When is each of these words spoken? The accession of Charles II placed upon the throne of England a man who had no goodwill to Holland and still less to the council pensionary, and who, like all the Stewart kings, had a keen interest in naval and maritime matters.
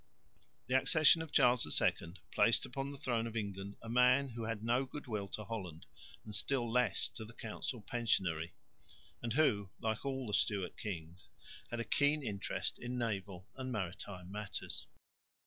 The 0.65 0.75
accession 0.75 1.21
of 1.21 1.31
Charles 1.31 1.79
II 1.79 2.15
placed 2.31 2.65
upon 2.65 2.89
the 2.89 2.97
throne 2.97 3.27
of 3.27 3.37
England 3.37 3.75
a 3.83 3.87
man 3.87 4.29
who 4.29 4.45
had 4.45 4.63
no 4.63 4.83
goodwill 4.83 5.27
to 5.27 5.43
Holland 5.45 5.85
and 6.23 6.33
still 6.33 6.67
less 6.67 7.07
to 7.09 7.23
the 7.23 7.35
council 7.35 7.83
pensionary, 7.83 8.53
and 9.21 9.33
who, 9.33 9.69
like 9.79 10.03
all 10.03 10.25
the 10.25 10.33
Stewart 10.33 10.75
kings, 10.75 11.29
had 11.69 11.79
a 11.79 11.83
keen 11.85 12.23
interest 12.23 12.79
in 12.79 12.97
naval 12.97 13.47
and 13.55 13.71
maritime 13.71 14.31
matters. 14.31 14.87